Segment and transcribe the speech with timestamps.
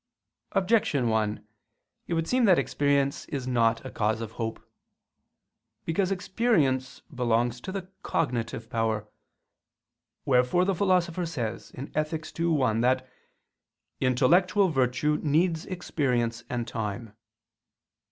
[0.53, 1.47] Objection 1:
[2.07, 4.59] It would seem that experience is not a cause of hope.
[5.85, 9.07] Because experience belongs to the cognitive power;
[10.25, 12.39] wherefore the Philosopher says (Ethic.
[12.39, 13.07] ii, 1) that
[13.99, 17.13] "intellectual virtue needs experience and time."